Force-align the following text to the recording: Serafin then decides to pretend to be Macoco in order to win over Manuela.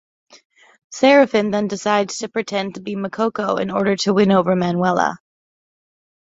Serafin 0.91 1.51
then 1.51 1.67
decides 1.67 2.17
to 2.17 2.27
pretend 2.27 2.73
to 2.73 2.81
be 2.81 2.95
Macoco 2.95 3.57
in 3.59 3.69
order 3.69 3.95
to 3.97 4.15
win 4.15 4.31
over 4.31 4.55
Manuela. 4.55 5.19